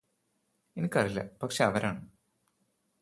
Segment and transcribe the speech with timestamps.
[0.77, 2.01] എനിക്കറിയില്ല പക്ഷേ അവരാണ്